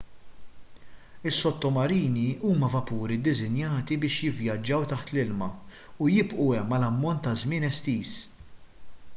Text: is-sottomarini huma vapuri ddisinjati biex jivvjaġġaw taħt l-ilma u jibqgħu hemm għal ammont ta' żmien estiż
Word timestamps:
is-sottomarini 1.31 2.23
huma 2.45 2.69
vapuri 2.75 3.17
ddisinjati 3.25 3.97
biex 4.05 4.15
jivvjaġġaw 4.29 4.89
taħt 4.93 5.13
l-ilma 5.15 5.51
u 6.07 6.11
jibqgħu 6.15 6.49
hemm 6.57 6.75
għal 6.79 6.87
ammont 6.91 7.27
ta' 7.29 7.39
żmien 7.45 7.69
estiż 7.73 8.17